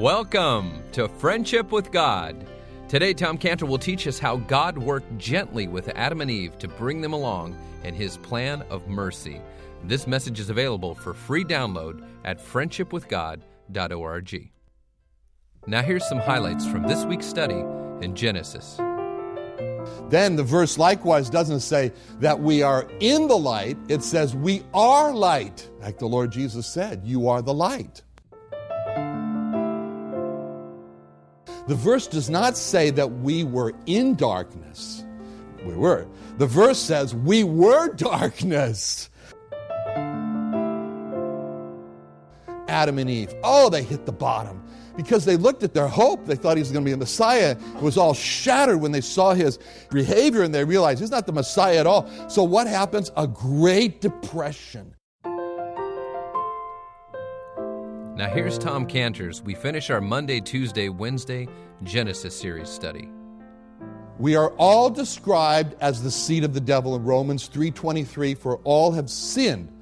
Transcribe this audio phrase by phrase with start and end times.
[0.00, 2.46] Welcome to Friendship with God.
[2.88, 6.68] Today, Tom Cantor will teach us how God worked gently with Adam and Eve to
[6.68, 7.54] bring them along
[7.84, 9.42] in his plan of mercy.
[9.84, 14.50] This message is available for free download at friendshipwithgod.org.
[15.66, 17.62] Now, here's some highlights from this week's study
[18.00, 18.78] in Genesis.
[20.08, 24.62] Then the verse likewise doesn't say that we are in the light, it says we
[24.72, 25.68] are light.
[25.78, 28.00] Like the Lord Jesus said, you are the light.
[31.70, 35.04] The verse does not say that we were in darkness.
[35.64, 36.04] We were.
[36.38, 39.08] The verse says we were darkness.
[42.66, 43.32] Adam and Eve.
[43.44, 44.60] Oh, they hit the bottom
[44.96, 46.26] because they looked at their hope.
[46.26, 47.56] They thought he was going to be a Messiah.
[47.76, 49.60] It was all shattered when they saw his
[49.92, 52.10] behavior and they realized he's not the Messiah at all.
[52.28, 53.12] So, what happens?
[53.16, 54.96] A great depression.
[58.20, 59.40] Now, here's Tom Cantor's.
[59.40, 61.48] We finish our Monday, Tuesday, Wednesday
[61.84, 63.08] Genesis series study.
[64.18, 68.92] We are all described as the seed of the devil in Romans 3:23 for all
[68.92, 69.72] have sinned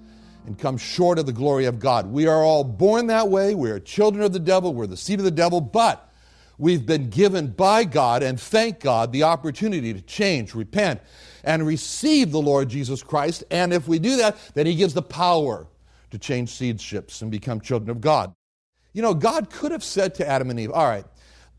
[0.46, 2.12] and come short of the glory of God.
[2.12, 3.56] We are all born that way.
[3.56, 4.72] We are children of the devil.
[4.72, 6.08] We're the seed of the devil, but
[6.58, 11.00] we've been given by God and thank God the opportunity to change, repent,
[11.42, 13.42] and receive the Lord Jesus Christ.
[13.50, 15.66] And if we do that, then he gives the power
[16.10, 18.34] to change seedships and become children of God.
[18.92, 21.04] You know, God could have said to Adam and Eve, All right,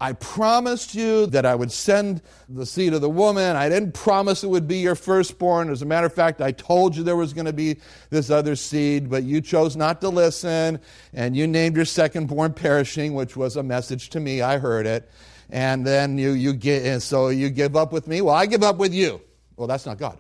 [0.02, 3.58] I promised you that I would send the seed of the woman.
[3.58, 5.70] I didn't promise it would be your firstborn.
[5.70, 7.78] As a matter of fact, I told you there was going to be
[8.10, 10.80] this other seed, but you chose not to listen,
[11.14, 14.42] and you named your secondborn perishing, which was a message to me.
[14.42, 15.10] I heard it.
[15.50, 18.22] And then you, you get, so you give up with me.
[18.22, 19.20] Well, I give up with you.
[19.58, 20.20] Well, that's not God.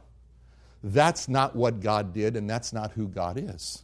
[0.83, 3.83] That's not what God did, and that's not who God is.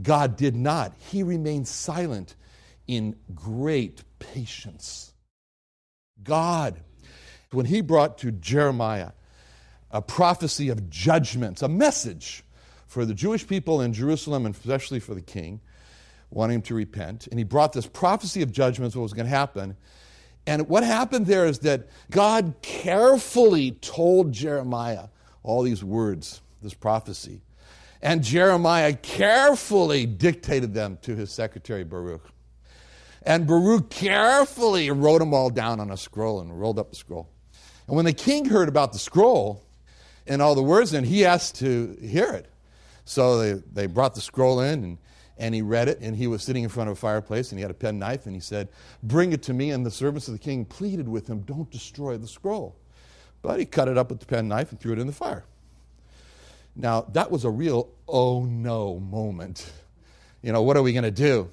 [0.00, 0.94] God did not.
[1.10, 2.36] He remained silent
[2.86, 5.12] in great patience.
[6.22, 6.80] God,
[7.52, 9.12] when He brought to Jeremiah
[9.90, 12.44] a prophecy of judgments, a message
[12.86, 15.60] for the Jewish people in Jerusalem and especially for the king,
[16.30, 19.30] wanting him to repent, and He brought this prophecy of judgments, what was going to
[19.30, 19.76] happen.
[20.46, 25.08] And what happened there is that God carefully told Jeremiah
[25.42, 27.42] all these words, this prophecy.
[28.02, 32.30] And Jeremiah carefully dictated them to his secretary Baruch.
[33.22, 37.28] And Baruch carefully wrote them all down on a scroll and rolled up the scroll.
[37.86, 39.66] And when the king heard about the scroll
[40.26, 42.46] and all the words in, it, he asked to hear it.
[43.04, 44.98] So they, they brought the scroll in and,
[45.36, 45.98] and he read it.
[46.00, 48.24] And he was sitting in front of a fireplace and he had a pen knife
[48.24, 48.68] and he said,
[49.02, 49.72] Bring it to me.
[49.72, 52.76] And the servants of the king pleaded with him, Don't destroy the scroll.
[53.42, 55.44] But he cut it up with the pen knife and threw it in the fire.
[56.76, 59.70] Now, that was a real oh no moment.
[60.42, 61.50] You know, what are we going to do?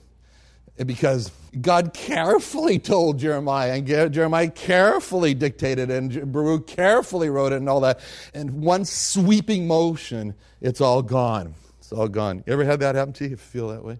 [0.85, 7.67] Because God carefully told Jeremiah, and Jeremiah carefully dictated, and Baruch carefully wrote it, and
[7.67, 7.99] all that.
[8.33, 11.55] And one sweeping motion, it's all gone.
[11.79, 12.43] It's all gone.
[12.45, 13.31] You ever had that happen to you?
[13.31, 13.97] you feel that way?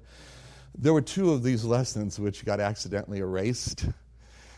[0.77, 3.85] There were two of these lessons which got accidentally erased.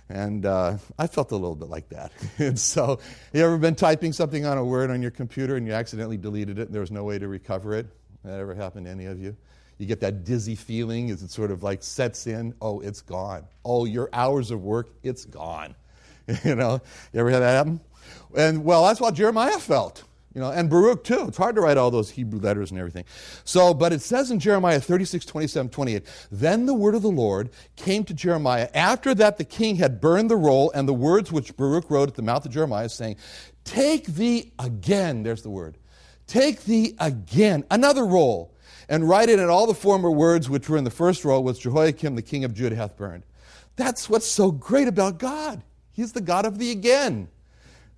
[0.10, 2.12] And uh, I felt a little bit like that.
[2.40, 3.00] and so,
[3.32, 6.58] you ever been typing something on a word on your computer and you accidentally deleted
[6.58, 7.88] it and there was no way to recover it?
[8.24, 9.38] That ever happened to any of you?
[9.78, 12.54] You get that dizzy feeling as it sort of like sets in.
[12.62, 13.46] Oh, it's gone.
[13.64, 15.76] Oh, your hours of work, it's gone.
[16.44, 16.82] you know,
[17.14, 17.80] you ever had that happen?
[18.36, 20.04] And well, that's what Jeremiah felt.
[20.34, 21.26] You know, and Baruch too.
[21.28, 23.06] It's hard to write all those Hebrew letters and everything.
[23.46, 27.50] So, but it says in Jeremiah 36, 27, 28, Then the word of the Lord
[27.76, 31.58] came to Jeremiah after that the king had burned the roll and the words which
[31.58, 33.16] Baruch wrote at the mouth of Jeremiah, saying,
[33.64, 35.78] Take thee again, there's the word,
[36.28, 38.56] take thee again, another roll,
[38.88, 41.62] and write it in all the former words which were in the first roll, which
[41.62, 43.24] Jehoiakim the king of Judah hath burned.
[43.78, 45.64] That's what's so great about God.
[45.92, 47.30] He's the God of the again.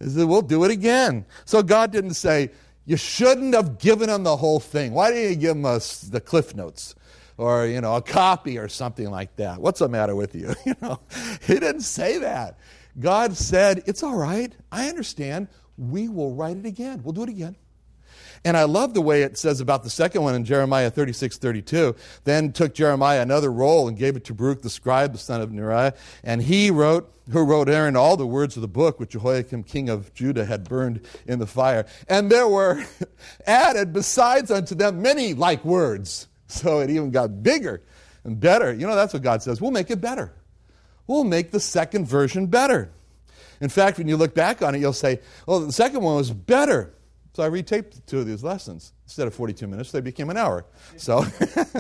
[0.01, 1.25] He said, We'll do it again.
[1.45, 2.51] So God didn't say,
[2.85, 4.93] You shouldn't have given him the whole thing.
[4.93, 6.95] Why didn't you give him the cliff notes?
[7.37, 9.59] Or, you know, a copy or something like that.
[9.59, 10.53] What's the matter with you?
[10.65, 10.99] You know,
[11.47, 12.57] he didn't say that.
[12.99, 14.53] God said, It's all right.
[14.71, 15.47] I understand.
[15.77, 17.01] We will write it again.
[17.03, 17.55] We'll do it again.
[18.43, 21.95] And I love the way it says about the second one in Jeremiah 36, 32.
[22.23, 25.51] Then took Jeremiah another roll and gave it to Baruch the scribe, the son of
[25.51, 29.63] Neriah, and he wrote, who wrote Aaron all the words of the book which Jehoiakim
[29.63, 31.85] king of Judah had burned in the fire.
[32.07, 32.83] And there were
[33.45, 36.27] added besides unto them many like words.
[36.47, 37.81] So it even got bigger
[38.23, 38.73] and better.
[38.73, 39.61] You know, that's what God says.
[39.61, 40.33] We'll make it better.
[41.07, 42.91] We'll make the second version better.
[43.61, 46.31] In fact, when you look back on it, you'll say, oh, the second one was
[46.31, 46.93] better.
[47.33, 48.93] So I retaped two of these lessons.
[49.05, 50.65] Instead of 42 minutes, they became an hour.
[50.97, 51.25] So,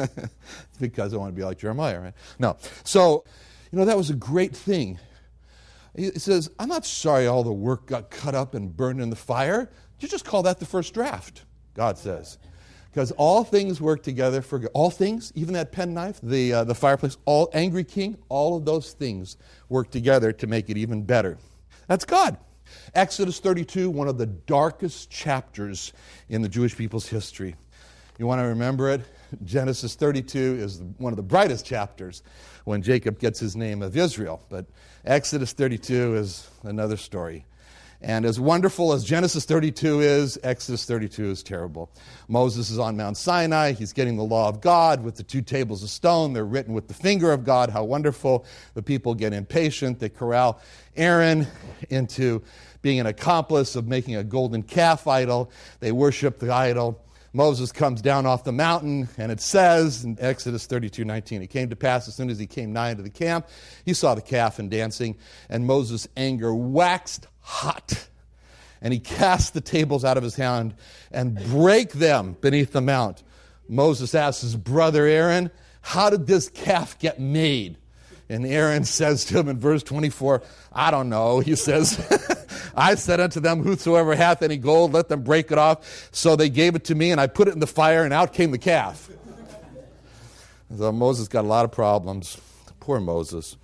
[0.79, 2.13] because I want to be like Jeremiah, right?
[2.39, 2.57] No.
[2.83, 3.25] So,
[3.71, 4.99] You know, that was a great thing.
[5.95, 9.15] He says, I'm not sorry all the work got cut up and burned in the
[9.15, 9.69] fire.
[9.99, 11.43] You just call that the first draft,
[11.73, 12.37] God says.
[12.91, 14.69] Because all things work together for good.
[14.73, 18.91] All things, even that penknife, the, uh, the fireplace, all angry king, all of those
[18.91, 19.37] things
[19.69, 21.37] work together to make it even better.
[21.87, 22.37] That's God.
[22.93, 25.93] Exodus 32, one of the darkest chapters
[26.29, 27.55] in the Jewish people's history.
[28.17, 29.01] You want to remember it?
[29.45, 32.21] Genesis 32 is one of the brightest chapters
[32.65, 34.45] when Jacob gets his name of Israel.
[34.49, 34.65] But
[35.05, 37.45] Exodus 32 is another story.
[38.03, 41.91] And as wonderful as Genesis 32 is, Exodus 32 is terrible.
[42.27, 43.73] Moses is on Mount Sinai.
[43.73, 46.33] He's getting the law of God with the two tables of stone.
[46.33, 47.69] They're written with the finger of God.
[47.69, 48.45] How wonderful.
[48.73, 49.99] The people get impatient.
[49.99, 50.59] They corral
[50.95, 51.45] Aaron
[51.89, 52.41] into
[52.81, 55.51] being an accomplice of making a golden calf idol.
[55.79, 56.99] They worship the idol.
[57.33, 61.69] Moses comes down off the mountain, and it says in Exodus 32 19, it came
[61.69, 63.47] to pass as soon as he came nigh to the camp,
[63.85, 65.17] he saw the calf and dancing,
[65.49, 68.07] and Moses' anger waxed hot.
[68.81, 70.73] And he cast the tables out of his hand
[71.11, 73.23] and brake them beneath the mount.
[73.69, 75.51] Moses asked his brother Aaron,
[75.81, 77.77] How did this calf get made?
[78.31, 80.41] And Aaron says to him in verse 24,
[80.71, 81.41] I don't know.
[81.41, 81.99] He says,
[82.75, 86.09] I said unto them, Whosoever hath any gold, let them break it off.
[86.13, 88.33] So they gave it to me, and I put it in the fire, and out
[88.33, 89.09] came the calf.
[90.77, 92.37] So Moses got a lot of problems.
[92.79, 93.57] Poor Moses.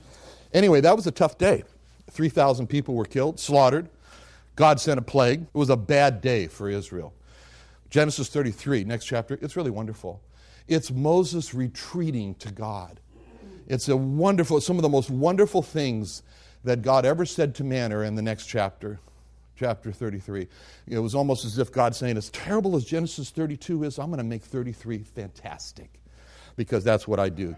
[0.53, 1.63] Anyway, that was a tough day.
[2.11, 3.87] 3,000 people were killed, slaughtered.
[4.57, 5.43] God sent a plague.
[5.43, 7.13] It was a bad day for Israel.
[7.89, 10.19] Genesis 33, next chapter, it's really wonderful.
[10.67, 12.99] It's Moses retreating to God.
[13.67, 16.23] It's a wonderful, some of the most wonderful things
[16.63, 18.99] that God ever said to man are in the next chapter,
[19.55, 20.47] chapter 33.
[20.87, 24.19] It was almost as if God saying, as terrible as Genesis 32 is, I'm going
[24.19, 25.99] to make 33 fantastic
[26.55, 27.55] because that's what I do.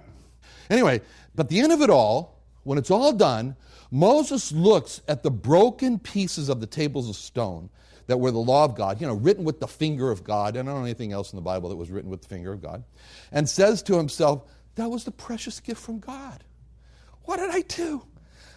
[0.69, 1.01] Anyway,
[1.35, 3.55] but the end of it all, when it's all done,
[3.91, 7.69] Moses looks at the broken pieces of the tables of stone
[8.07, 10.57] that were the law of God, you know, written with the finger of God.
[10.57, 12.61] I don't know anything else in the Bible that was written with the finger of
[12.61, 12.83] God.
[13.31, 14.43] And says to himself,
[14.79, 16.41] That was the precious gift from God.
[17.23, 18.01] What did I do?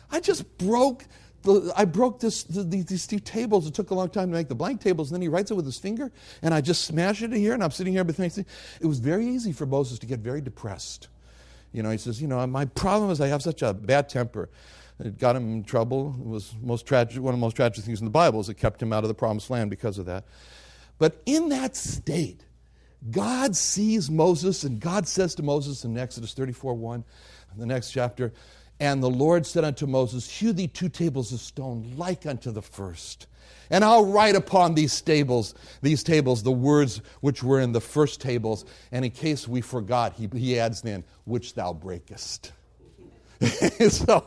[0.08, 1.04] I just broke
[1.42, 3.66] the, I broke this, the, these two tables.
[3.66, 5.10] It took a long time to make the blank tables.
[5.10, 7.54] And then he writes it with his finger, and I just smash it in here,
[7.54, 8.46] and I'm sitting here thinking,
[8.80, 11.08] it was very easy for Moses to get very depressed.
[11.72, 14.48] You know, he says, you know, my problem is I have such a bad temper.
[15.00, 16.14] It got him in trouble.
[16.20, 18.54] It was most tragic, one of the most tragic things in the Bible is it
[18.54, 20.24] kept him out of the promised land because of that.
[20.98, 22.44] But in that state,
[23.10, 27.04] God sees Moses, and God says to Moses in Exodus 34 1,
[27.56, 28.32] the next chapter,
[28.80, 32.62] and the Lord said unto Moses, Hew thee two tables of stone like unto the
[32.62, 33.26] first.
[33.70, 38.20] And I'll write upon these tables, these tables, the words which were in the first
[38.20, 38.64] tables.
[38.90, 42.52] And in case we forgot, he, he adds then, which thou breakest.
[43.88, 44.26] so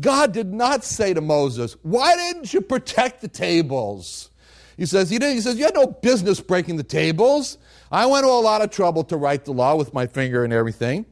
[0.00, 4.30] God did not say to Moses, Why didn't you protect the tables?
[4.78, 7.58] He says, he, did, he says, You had no business breaking the tables.
[7.90, 10.52] I went to a lot of trouble to write the law with my finger and
[10.52, 11.04] everything.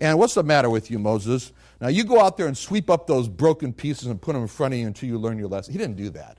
[0.00, 1.52] And what's the matter with you, Moses?
[1.80, 4.48] Now you go out there and sweep up those broken pieces and put them in
[4.48, 5.72] front of you until you learn your lesson.
[5.72, 6.38] He didn't do that.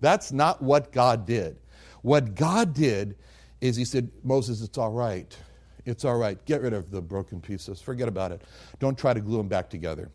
[0.00, 1.58] That's not what God did.
[2.02, 3.16] What God did
[3.60, 5.36] is He said, Moses, it's all right.
[5.84, 6.42] It's all right.
[6.44, 7.82] Get rid of the broken pieces.
[7.82, 8.42] Forget about it.
[8.78, 10.12] Don't try to glue them back together.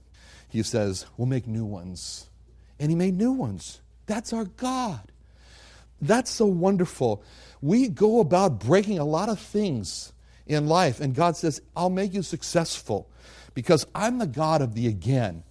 [0.48, 2.30] He says, We'll make new ones.
[2.80, 3.82] And He made new ones.
[4.06, 5.12] That's our God.
[6.02, 7.24] That's so wonderful.
[7.62, 10.14] We go about breaking a lot of things
[10.46, 13.10] in life, and God says, I'll make you successful
[13.54, 15.44] because I'm the God of the again.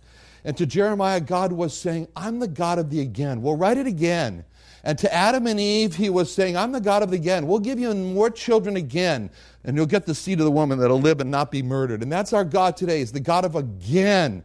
[0.45, 3.43] And to Jeremiah, God was saying, I'm the God of the again.
[3.43, 4.45] We'll write it again.
[4.85, 7.49] And to Adam and Eve, he was saying, I'm the God of the again.
[7.49, 9.31] We'll give you more children again,
[9.65, 12.05] and you'll get the seed of the woman that'll live and not be murdered.
[12.05, 14.45] And that's our God today, is the God of again.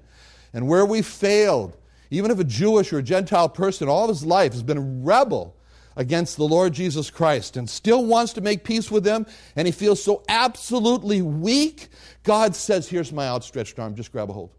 [0.53, 1.77] And where we failed,
[2.09, 4.81] even if a Jewish or a Gentile person all of his life has been a
[4.81, 5.55] rebel
[5.95, 9.71] against the Lord Jesus Christ and still wants to make peace with them, and he
[9.71, 11.89] feels so absolutely weak,
[12.23, 14.51] God says, Here's my outstretched arm, just grab a hold.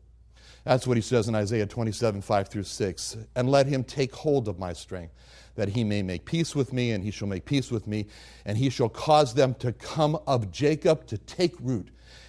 [0.65, 3.17] That's what he says in Isaiah 27 5 through 6.
[3.35, 5.12] And let him take hold of my strength,
[5.57, 8.07] that he may make peace with me, and he shall make peace with me,
[8.45, 11.89] and he shall cause them to come of Jacob to take root.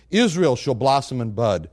[0.10, 1.70] Israel shall blossom and bud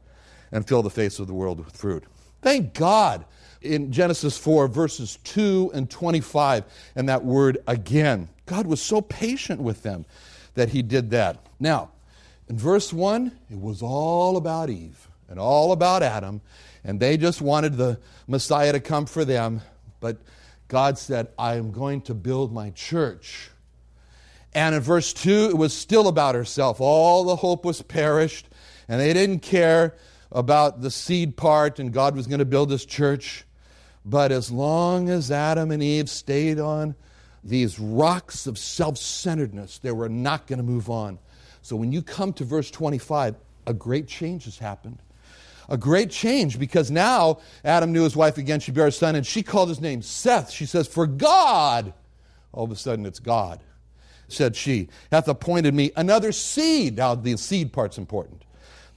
[0.53, 2.05] and fill the face of the world with fruit.
[2.43, 3.25] Thank God
[3.63, 6.65] in Genesis 4, verses 2 and 25,
[6.97, 8.29] and that word again.
[8.47, 10.05] God was so patient with them
[10.55, 11.45] that he did that.
[11.59, 11.91] Now,
[12.49, 16.41] in verse 1, it was all about Eve and all about Adam,
[16.83, 19.61] and they just wanted the Messiah to come for them.
[20.01, 20.17] But
[20.69, 23.51] God said, I am going to build my church.
[24.53, 26.81] And in verse 2, it was still about herself.
[26.81, 28.49] All the hope was perished,
[28.89, 29.95] and they didn't care
[30.33, 33.45] about the seed part and God was going to build his church.
[34.05, 36.95] But as long as Adam and Eve stayed on
[37.45, 41.19] these rocks of self centeredness, they were not going to move on.
[41.63, 44.99] So when you come to verse 25, a great change has happened.
[45.69, 48.59] A great change because now Adam knew his wife again.
[48.59, 50.51] She bare a son, and she called his name Seth.
[50.51, 51.95] She says, For God,
[52.53, 53.61] all of a sudden it's God,
[54.27, 56.97] said she, hath appointed me another seed.
[56.97, 58.45] Now, the seed part's important.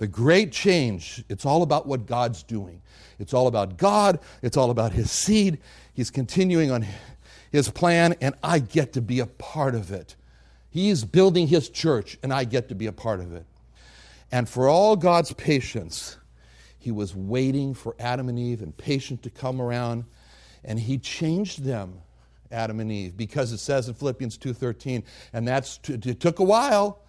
[0.04, 2.82] The great change, it's all about what God's doing.
[3.20, 5.60] It's all about God, it's all about His seed.
[5.94, 6.86] He's continuing on
[7.54, 10.18] His plan, and I get to be a part of it.
[10.70, 13.46] He's building His church, and I get to be a part of it.
[14.30, 16.18] And for all God's patience,
[16.78, 20.04] He was waiting for Adam and Eve and patient to come around,
[20.66, 22.02] and He changed them.
[22.52, 27.03] Adam and Eve because it says in Philippians 2:13 and that's it took a while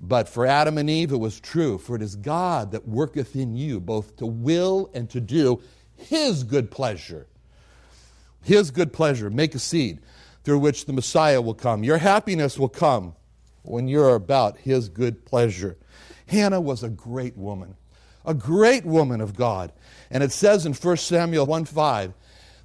[0.00, 1.76] but for Adam and Eve, it was true.
[1.78, 5.60] For it is God that worketh in you both to will and to do
[5.96, 7.26] his good pleasure.
[8.42, 9.28] His good pleasure.
[9.28, 10.00] Make a seed
[10.42, 11.84] through which the Messiah will come.
[11.84, 13.14] Your happiness will come
[13.62, 15.76] when you're about his good pleasure.
[16.26, 17.76] Hannah was a great woman,
[18.24, 19.72] a great woman of God.
[20.10, 22.14] And it says in 1 Samuel 1 5,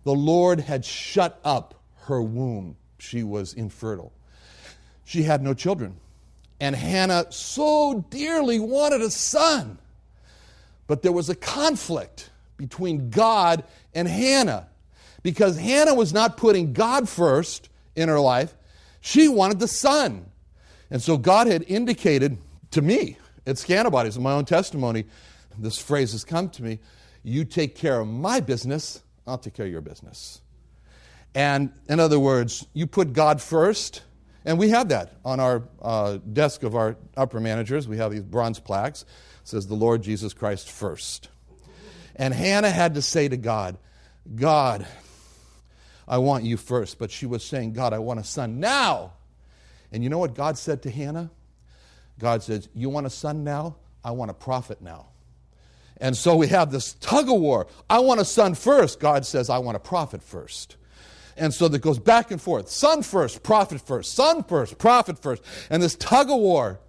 [0.05, 2.77] the Lord had shut up her womb.
[2.97, 4.13] She was infertile.
[5.03, 5.97] She had no children.
[6.59, 9.77] And Hannah so dearly wanted a son.
[10.87, 14.67] But there was a conflict between God and Hannah
[15.23, 18.55] because Hannah was not putting God first in her life.
[19.01, 20.25] She wanted the son.
[20.89, 22.37] And so God had indicated
[22.71, 25.05] to me, at Scantibodies, in my own testimony,
[25.57, 26.79] this phrase has come to me
[27.25, 30.41] you take care of my business, I'll take care of your business.
[31.33, 34.03] And in other words, you put God first,
[34.45, 37.87] and we have that on our uh, desk of our upper managers.
[37.87, 39.01] We have these bronze plaques.
[39.01, 41.29] It says, The Lord Jesus Christ first.
[42.15, 43.77] And Hannah had to say to God,
[44.35, 44.87] God,
[46.07, 46.99] I want you first.
[46.99, 49.13] But she was saying, God, I want a son now.
[49.91, 51.31] And you know what God said to Hannah?
[52.19, 53.77] God says, You want a son now?
[54.03, 55.07] I want a prophet now.
[55.97, 57.67] And so we have this tug of war.
[57.89, 58.99] I want a son first.
[58.99, 60.75] God says, I want a prophet first.
[61.37, 65.43] And so that goes back and forth son first, prophet first, son first, prophet first.
[65.69, 66.79] And this tug of war.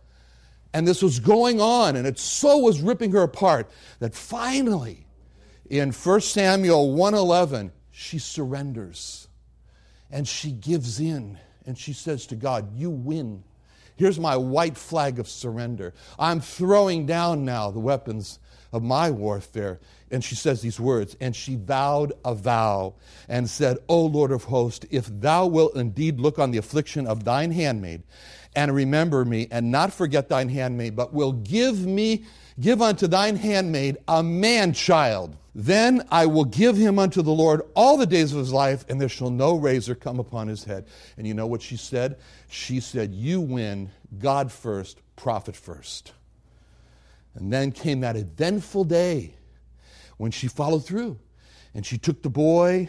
[0.73, 5.07] And this was going on, and it so was ripping her apart that finally,
[5.71, 9.29] in 1 Samuel 111, she surrenders
[10.11, 13.43] and she gives in and she says to God, You win.
[13.97, 15.95] Here's my white flag of surrender.
[16.19, 18.39] I'm throwing down now the weapons
[18.73, 19.81] of my warfare.
[20.11, 22.95] And she says these words, and she vowed a vow
[23.29, 27.25] and said, O Lord of hosts, if thou wilt indeed look on the affliction of
[27.25, 28.05] thine handmaid
[28.55, 32.25] and remember me and not forget thine handmaid, but will give me,
[32.61, 37.63] give unto thine handmaid a man child, then I will give him unto the Lord
[37.75, 40.87] all the days of his life, and there shall no razor come upon his head.
[41.17, 42.19] And you know what she said?
[42.49, 46.13] She said, You win, God first, prophet first.
[47.35, 49.35] And then came that eventful day
[50.17, 51.19] when she followed through
[51.75, 52.89] and she took the boy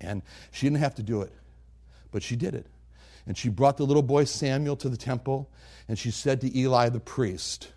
[0.00, 1.32] and she didn't have to do it,
[2.10, 2.66] but she did it.
[3.26, 5.48] And she brought the little boy Samuel to the temple
[5.88, 7.72] and she said to Eli the priest,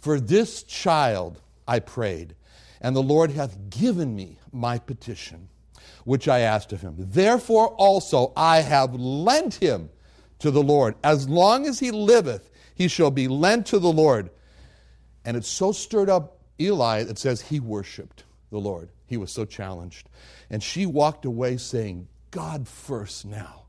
[0.00, 2.34] For this child I prayed,
[2.80, 5.48] and the Lord hath given me my petition,
[6.04, 6.96] which I asked of him.
[6.98, 9.90] Therefore also I have lent him
[10.40, 10.96] to the Lord.
[11.04, 14.30] As long as he liveth, he shall be lent to the Lord.
[15.24, 18.90] And it so stirred up Eli that says he worshiped the Lord.
[19.06, 20.08] He was so challenged.
[20.50, 23.62] And she walked away saying, God first now.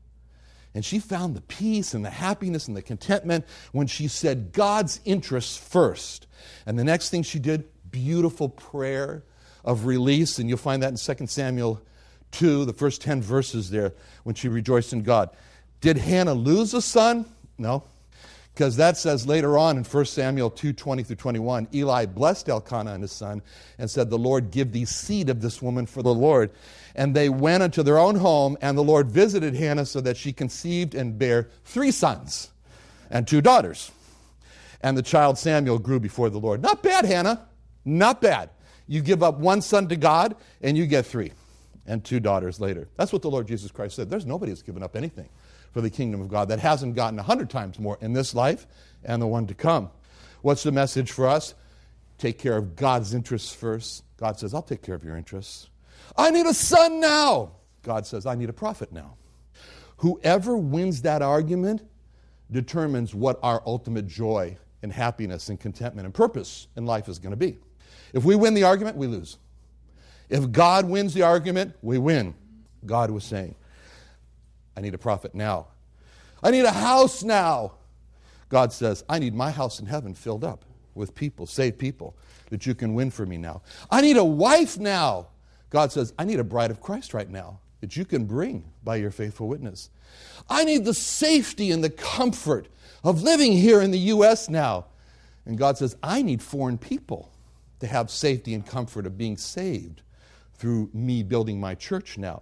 [0.74, 5.00] And she found the peace and the happiness and the contentment when she said God's
[5.04, 6.26] interests first.
[6.66, 9.22] And the next thing she did, beautiful prayer
[9.64, 10.38] of release.
[10.38, 11.80] And you'll find that in 2 Samuel
[12.32, 13.92] 2, the first 10 verses there,
[14.24, 15.30] when she rejoiced in God.
[15.80, 17.26] Did Hannah lose a son?
[17.56, 17.84] No.
[18.54, 22.92] Because that says later on in 1 Samuel 2 20 through 21, Eli blessed Elkanah
[22.92, 23.42] and his son
[23.78, 26.52] and said, The Lord give thee seed of this woman for the Lord.
[26.94, 30.32] And they went unto their own home, and the Lord visited Hannah so that she
[30.32, 32.52] conceived and bare three sons
[33.10, 33.90] and two daughters.
[34.80, 36.62] And the child Samuel grew before the Lord.
[36.62, 37.48] Not bad, Hannah.
[37.84, 38.50] Not bad.
[38.86, 41.32] You give up one son to God, and you get three
[41.86, 42.88] and two daughters later.
[42.96, 44.10] That's what the Lord Jesus Christ said.
[44.10, 45.28] There's nobody who's given up anything
[45.72, 48.66] for the kingdom of God that hasn't gotten a hundred times more in this life
[49.04, 49.90] and the one to come.
[50.42, 51.54] What's the message for us?
[52.18, 54.04] Take care of God's interests first.
[54.18, 55.68] God says, I'll take care of your interests.
[56.16, 57.52] I need a son now.
[57.82, 59.16] God says, I need a prophet now.
[59.98, 61.82] Whoever wins that argument
[62.50, 67.30] determines what our ultimate joy and happiness and contentment and purpose in life is going
[67.32, 67.58] to be.
[68.12, 69.38] If we win the argument, we lose.
[70.34, 72.34] If God wins the argument, we win.
[72.84, 73.54] God was saying,
[74.76, 75.68] I need a prophet now.
[76.42, 77.74] I need a house now.
[78.48, 80.64] God says, I need my house in heaven filled up
[80.96, 82.16] with people, saved people,
[82.50, 83.62] that you can win for me now.
[83.92, 85.28] I need a wife now.
[85.70, 88.96] God says, I need a bride of Christ right now that you can bring by
[88.96, 89.88] your faithful witness.
[90.50, 92.66] I need the safety and the comfort
[93.04, 94.48] of living here in the U.S.
[94.48, 94.86] now.
[95.46, 97.30] And God says, I need foreign people
[97.78, 100.00] to have safety and comfort of being saved
[100.64, 102.40] through me building my church now.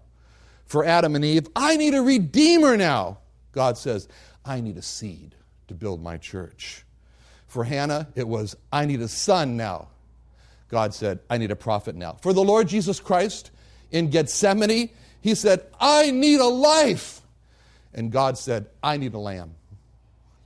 [0.64, 3.19] For Adam and Eve, I need a redeemer now.
[3.50, 4.07] God says,
[4.45, 5.35] I need a seed
[5.67, 6.85] to build my church.
[7.49, 9.88] For Hannah, it was, I need a son now.
[10.69, 12.17] God said, I need a prophet now.
[12.23, 13.50] For the Lord Jesus Christ
[13.91, 17.23] in Gethsemane, he said, I need a life.
[17.93, 19.57] And God said, I need a lamb.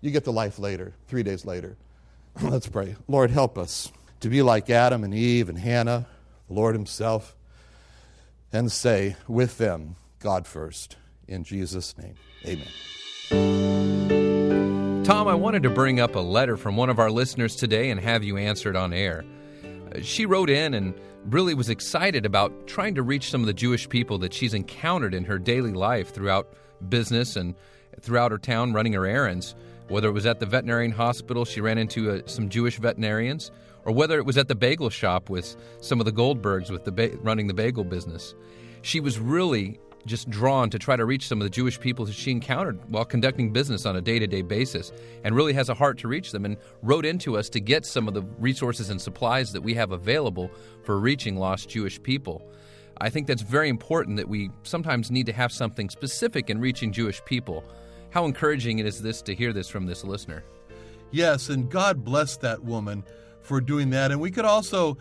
[0.00, 1.76] You get the life later, three days later.
[2.40, 2.97] Let's pray.
[3.06, 6.06] Lord, help us to be like Adam and Eve and Hannah,
[6.49, 7.36] the Lord Himself,
[8.53, 10.97] and say with them, God first.
[11.29, 12.69] In Jesus' name, amen.
[15.05, 18.00] Tom, I wanted to bring up a letter from one of our listeners today and
[18.00, 19.25] have you answered on air.
[20.03, 20.95] She wrote in and
[21.26, 25.15] really was excited about trying to reach some of the Jewish people that she's encountered
[25.15, 26.55] in her daily life throughout
[26.88, 27.55] business and
[28.00, 29.55] throughout her town running her errands.
[29.88, 33.50] Whether it was at the veterinarian hospital, she ran into uh, some Jewish veterinarians,
[33.87, 36.93] or whether it was at the bagel shop with some of the Goldbergs with the
[36.93, 38.35] ba- running the bagel business.
[38.83, 42.14] She was really just drawn to try to reach some of the Jewish people that
[42.14, 44.93] she encountered while conducting business on a day to day basis
[45.25, 48.07] and really has a heart to reach them and wrote into us to get some
[48.07, 50.50] of the resources and supplies that we have available
[50.85, 52.49] for reaching lost Jewish people.
[53.00, 56.93] I think that's very important that we sometimes need to have something specific in reaching
[56.93, 57.62] Jewish people.
[58.11, 60.45] How encouraging it is this to hear this from this listener?
[61.11, 63.05] Yes, and God bless that woman
[63.47, 64.11] for doing that.
[64.11, 64.99] And we could also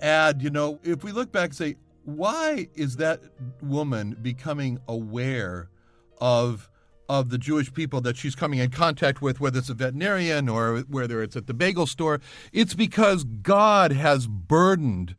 [0.00, 3.20] add, you know, if we look back and say, why is that
[3.62, 5.70] woman becoming aware
[6.20, 6.70] of
[7.06, 10.78] of the Jewish people that she's coming in contact with, whether it's a veterinarian or
[10.88, 12.20] whether it's at the bagel store?
[12.52, 15.14] It's because God has burdened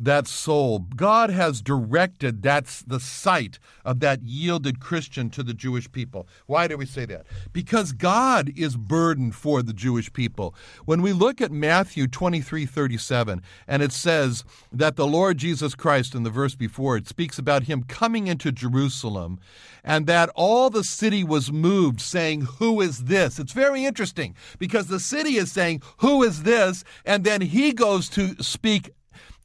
[0.00, 0.80] that soul.
[0.96, 6.26] God has directed that's the sight of that yielded Christian to the Jewish people.
[6.46, 7.26] Why do we say that?
[7.52, 10.54] Because God is burdened for the Jewish people.
[10.86, 16.14] When we look at Matthew 23 37, and it says that the Lord Jesus Christ,
[16.14, 19.38] in the verse before, it speaks about him coming into Jerusalem
[19.84, 23.38] and that all the city was moved, saying, Who is this?
[23.38, 26.84] It's very interesting because the city is saying, Who is this?
[27.04, 28.90] And then he goes to speak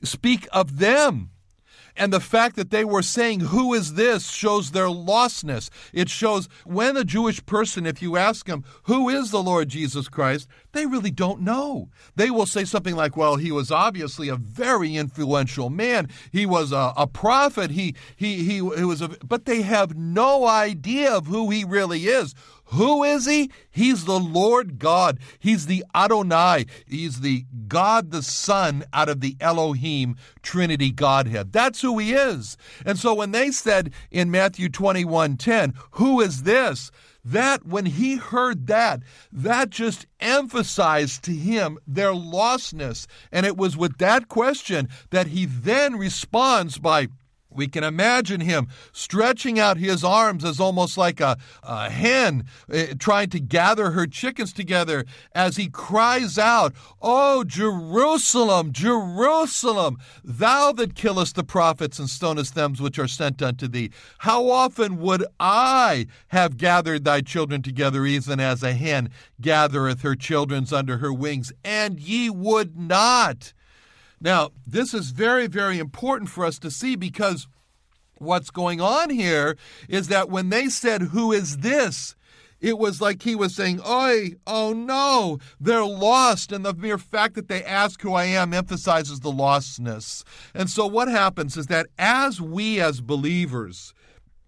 [0.04, 1.32] speak of them.
[1.98, 4.30] And the fact that they were saying, Who is this?
[4.30, 5.70] shows their lostness.
[5.94, 10.10] It shows when a Jewish person, if you ask them, Who is the Lord Jesus
[10.10, 10.48] Christ?
[10.74, 11.90] they really don't know.
[12.18, 16.10] They will say something like, Well, he was obviously a very influential man.
[16.32, 17.72] He was a, a prophet.
[17.72, 22.08] He, he, he, he was a, but they have no idea of who he really
[22.08, 22.36] is.
[22.70, 23.52] Who is he?
[23.70, 25.20] He's the Lord God.
[25.40, 26.66] He's the Adonai.
[26.88, 31.52] He's the God the Son out of the Elohim Trinity Godhead.
[31.52, 32.58] That's who he is.
[32.86, 36.92] And so when they said in Matthew 21 10, Who is this?
[37.24, 39.02] That, when he heard that,
[39.32, 43.08] that just emphasized to him their lostness.
[43.32, 47.08] And it was with that question that he then responds by
[47.56, 52.86] we can imagine him stretching out his arms as almost like a, a hen uh,
[53.00, 60.96] trying to gather her chickens together as he cries out, Oh, Jerusalem, Jerusalem, thou that
[60.96, 63.92] killest the prophets and stonest them which are sent unto thee.
[64.20, 70.16] How often would I have gathered thy children together, even as a hen gathereth her
[70.16, 73.54] children under her wings, and ye would not?
[74.26, 77.48] Now, this is very, very important for us to see because
[78.18, 79.56] what's going on here
[79.88, 82.16] is that when they said, Who is this?
[82.60, 86.52] It was like he was saying, Oi, oh no, they're lost.
[86.52, 90.24] And the mere fact that they ask who I am emphasizes the lostness.
[90.56, 93.94] And so what happens is that as we as believers,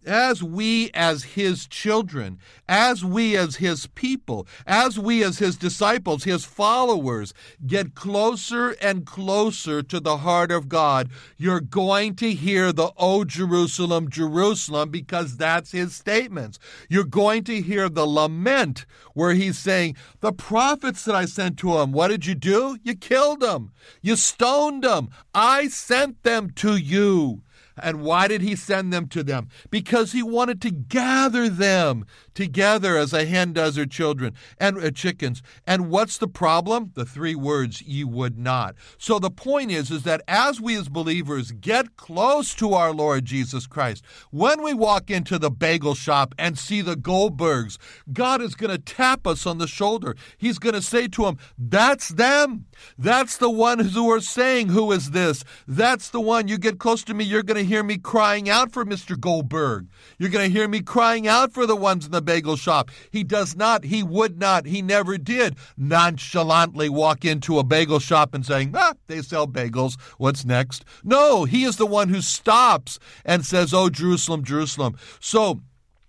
[0.07, 6.23] as we as his children, as we as his people, as we as his disciples,
[6.23, 7.33] his followers,
[7.65, 13.25] get closer and closer to the heart of God, you're going to hear the O
[13.25, 16.57] Jerusalem, Jerusalem, because that's his statements.
[16.89, 21.77] You're going to hear the lament where he's saying, The prophets that I sent to
[21.79, 22.77] him, what did you do?
[22.83, 23.71] You killed them.
[24.01, 25.09] You stoned them.
[25.33, 27.41] I sent them to you.
[27.81, 29.49] And why did he send them to them?
[29.69, 34.91] Because he wanted to gather them together as a hen does her children and uh,
[34.91, 35.41] chickens.
[35.65, 36.91] And what's the problem?
[36.93, 38.75] The three words, you would not.
[38.97, 43.25] So the point is, is that as we as believers get close to our Lord
[43.25, 47.77] Jesus Christ, when we walk into the bagel shop and see the Goldbergs,
[48.13, 50.15] God is going to tap us on the shoulder.
[50.37, 52.65] He's going to say to them, that's them.
[52.97, 55.43] That's the one who are saying, who is this?
[55.67, 56.47] That's the one.
[56.47, 59.19] You get close to me, you're going to hear me crying out for Mr.
[59.19, 59.87] Goldberg.
[60.17, 62.89] You're going to hear me crying out for the ones in the bagel shop.
[63.11, 68.33] He does not, he would not, he never did nonchalantly walk into a bagel shop
[68.33, 69.99] and saying, ah, they sell bagels.
[70.17, 70.85] What's next?
[71.03, 74.97] No, he is the one who stops and says, Oh, Jerusalem, Jerusalem.
[75.19, 75.61] So,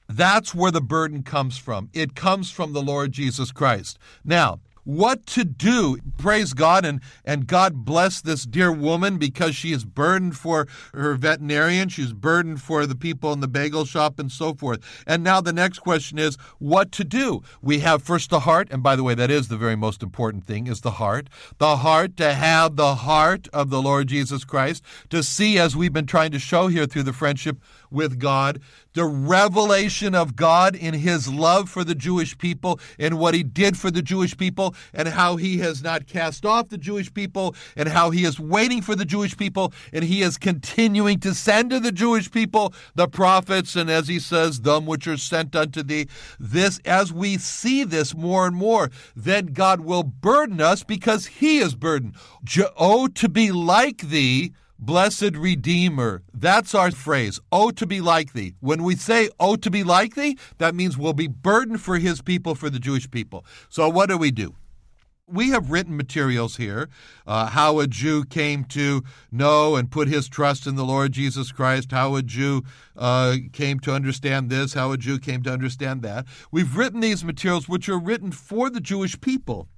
[0.08, 1.90] that's where the burden comes from.
[1.92, 3.98] It comes from the Lord Jesus Christ.
[4.24, 5.98] Now, what to do.
[6.16, 11.14] Praise God and, and God bless this dear woman because she is burdened for her
[11.14, 11.90] veterinarian.
[11.90, 14.80] She's burdened for the people in the bagel shop and so forth.
[15.06, 17.42] And now the next question is what to do.
[17.60, 20.44] We have first the heart, and by the way, that is the very most important
[20.44, 21.28] thing is the heart.
[21.58, 25.92] The heart to have the heart of the Lord Jesus Christ, to see as we've
[25.92, 27.58] been trying to show here through the friendship
[27.90, 28.60] with God,
[28.94, 33.76] the revelation of God in his love for the Jewish people and what he did
[33.76, 37.88] for the Jewish people and how he has not cast off the Jewish people and
[37.88, 41.80] how he is waiting for the Jewish people and he is continuing to send to
[41.80, 46.08] the Jewish people the prophets and as he says, them which are sent unto thee.
[46.38, 51.58] This, as we see this more and more, then God will burden us because he
[51.58, 52.14] is burdened.
[52.76, 56.22] Oh, to be like thee Blessed Redeemer.
[56.32, 57.40] That's our phrase.
[57.50, 58.54] Oh, to be like thee.
[58.60, 62.22] When we say, oh, to be like thee, that means we'll be burdened for his
[62.22, 63.44] people, for the Jewish people.
[63.68, 64.54] So what do we do?
[65.26, 66.88] We have written materials here,
[67.26, 71.52] uh, how a Jew came to know and put his trust in the Lord Jesus
[71.52, 72.62] Christ, how a Jew
[72.96, 76.24] uh, came to understand this, how a Jew came to understand that.
[76.50, 79.68] We've written these materials, which are written for the Jewish people.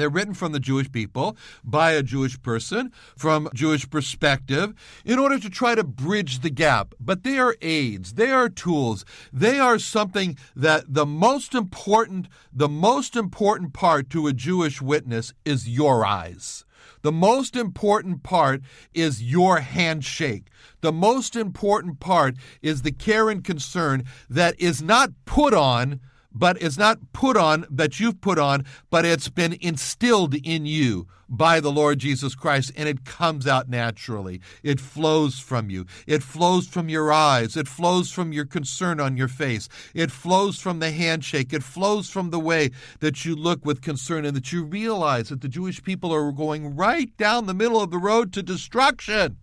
[0.00, 4.72] They're written from the Jewish people by a Jewish person from Jewish perspective
[5.04, 6.94] in order to try to bridge the gap.
[6.98, 12.66] But they are aids, they are tools, they are something that the most important, the
[12.66, 16.64] most important part to a Jewish witness is your eyes.
[17.02, 18.62] The most important part
[18.94, 20.46] is your handshake.
[20.80, 26.00] The most important part is the care and concern that is not put on
[26.32, 31.06] but it's not put on that you've put on, but it's been instilled in you
[31.28, 34.40] by the Lord Jesus Christ, and it comes out naturally.
[34.64, 35.86] It flows from you.
[36.06, 37.56] It flows from your eyes.
[37.56, 39.68] It flows from your concern on your face.
[39.94, 41.52] It flows from the handshake.
[41.52, 45.40] It flows from the way that you look with concern and that you realize that
[45.40, 49.36] the Jewish people are going right down the middle of the road to destruction.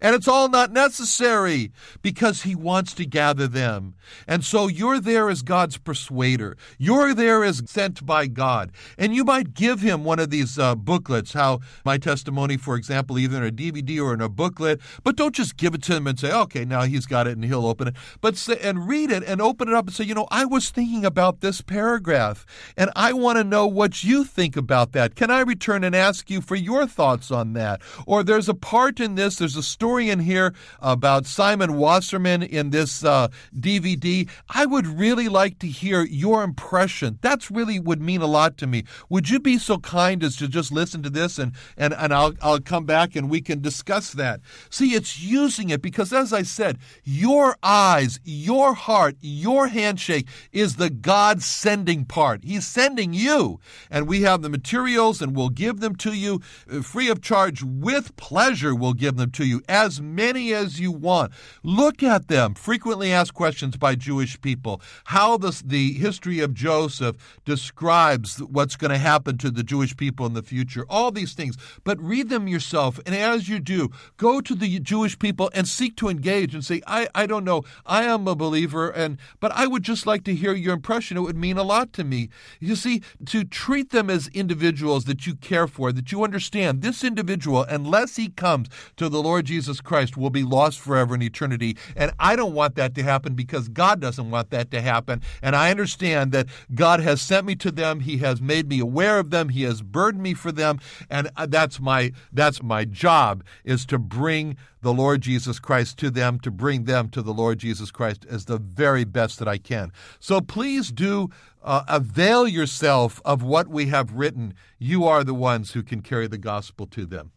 [0.00, 3.94] And it's all not necessary because he wants to gather them.
[4.26, 6.56] And so you're there as God's persuader.
[6.78, 8.72] You're there as sent by God.
[8.98, 13.18] And you might give him one of these uh, booklets, how my testimony, for example,
[13.18, 16.06] either in a DVD or in a booklet, but don't just give it to him
[16.06, 17.94] and say, okay, now he's got it and he'll open it.
[18.20, 20.70] But say, and read it and open it up and say, you know, I was
[20.70, 22.44] thinking about this paragraph
[22.76, 25.14] and I want to know what you think about that.
[25.14, 27.80] Can I return and ask you for your thoughts on that?
[28.06, 32.42] Or there's a part in this, there's a story story in here about Simon Wasserman
[32.42, 34.26] in this uh, DVD.
[34.48, 37.18] I would really like to hear your impression.
[37.20, 38.84] That's really would mean a lot to me.
[39.10, 42.32] Would you be so kind as to just listen to this and, and, and I'll,
[42.40, 44.40] I'll come back and we can discuss that?
[44.70, 50.76] See, it's using it because, as I said, your eyes, your heart, your handshake is
[50.76, 52.42] the God sending part.
[52.42, 53.60] He's sending you.
[53.90, 56.40] And we have the materials and we'll give them to you
[56.72, 58.74] uh, free of charge with pleasure.
[58.74, 61.32] We'll give them to you as many as you want.
[61.64, 62.54] Look at them.
[62.54, 64.80] Frequently asked questions by Jewish people.
[65.06, 70.26] How the, the history of Joseph describes what's going to happen to the Jewish people
[70.26, 70.86] in the future.
[70.88, 71.56] All these things.
[71.82, 73.00] But read them yourself.
[73.04, 76.80] And as you do, go to the Jewish people and seek to engage and say,
[76.86, 77.64] I, I don't know.
[77.84, 81.16] I am a believer, and but I would just like to hear your impression.
[81.16, 82.28] It would mean a lot to me.
[82.60, 87.02] You see, to treat them as individuals that you care for, that you understand this
[87.02, 91.22] individual, unless he comes to the Lord Jesus Jesus Christ will be lost forever in
[91.22, 91.78] eternity.
[91.96, 95.22] And I don't want that to happen because God doesn't want that to happen.
[95.40, 98.00] And I understand that God has sent me to them.
[98.00, 99.48] He has made me aware of them.
[99.48, 100.80] He has burdened me for them.
[101.08, 106.38] And that's my, that's my job is to bring the Lord Jesus Christ to them,
[106.40, 109.92] to bring them to the Lord Jesus Christ as the very best that I can.
[110.20, 111.30] So please do
[111.62, 114.52] uh, avail yourself of what we have written.
[114.78, 117.30] You are the ones who can carry the gospel to them.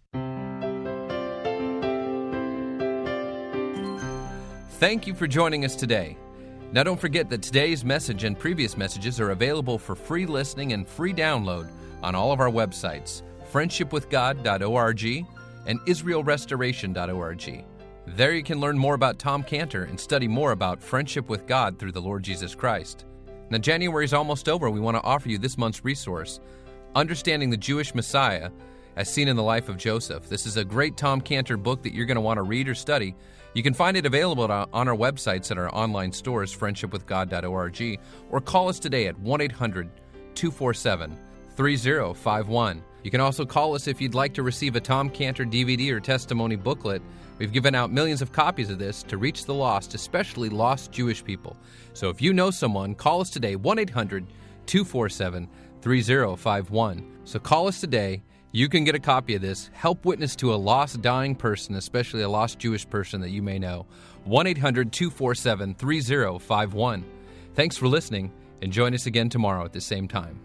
[4.79, 6.15] Thank you for joining us today.
[6.71, 10.87] Now, don't forget that today's message and previous messages are available for free listening and
[10.87, 11.71] free download
[12.03, 15.25] on all of our websites friendshipwithgod.org
[15.65, 17.65] and israelrestoration.org.
[18.05, 21.79] There you can learn more about Tom Cantor and study more about friendship with God
[21.79, 23.05] through the Lord Jesus Christ.
[23.49, 24.69] Now, January is almost over.
[24.69, 26.39] We want to offer you this month's resource
[26.93, 28.51] Understanding the Jewish Messiah
[28.97, 30.27] as seen in the life of Joseph.
[30.27, 32.73] This is a great Tom Cantor book that you're going to want to read or
[32.73, 33.15] study.
[33.53, 37.99] You can find it available on our websites at our online stores, friendshipwithgod.org,
[38.31, 39.89] or call us today at 1 800
[40.33, 41.17] 247
[41.55, 42.83] 3051.
[43.03, 45.99] You can also call us if you'd like to receive a Tom Cantor DVD or
[45.99, 47.03] testimony booklet.
[47.37, 51.23] We've given out millions of copies of this to reach the lost, especially lost Jewish
[51.23, 51.55] people.
[51.93, 54.25] So if you know someone, call us today, 1 800
[54.65, 55.47] 247
[55.81, 57.17] 3051.
[57.25, 58.23] So call us today.
[58.53, 59.69] You can get a copy of this.
[59.73, 63.59] Help witness to a lost, dying person, especially a lost Jewish person that you may
[63.59, 63.85] know.
[64.23, 67.05] 1 800 247 3051.
[67.55, 68.31] Thanks for listening,
[68.61, 70.39] and join us again tomorrow at the same time.